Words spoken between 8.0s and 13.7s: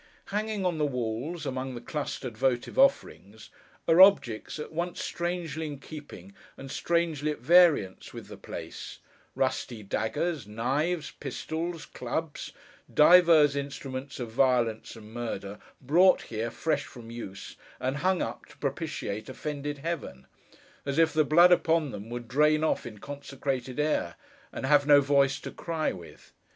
with the place—rusty daggers, knives, pistols, clubs, divers